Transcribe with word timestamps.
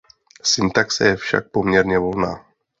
Syntaxe 0.43 1.07
je 1.07 1.15
však 1.15 1.51
poměrně 1.51 1.99
volná. 1.99 2.45